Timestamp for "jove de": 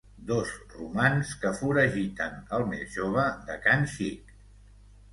2.99-3.63